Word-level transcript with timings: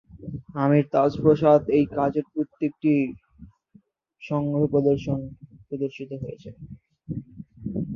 কায়রোর 0.03 0.63
Amir 0.63 0.85
Taj 0.93 1.11
প্রাসাদ 1.21 1.61
এ 1.69 1.79
তার 1.81 1.95
কাজের 1.97 2.25
একটি 2.67 2.93
সংগ্রহ 4.23 4.63
প্রদর্শিত 5.67 6.11
হয়েছে। 6.21 6.49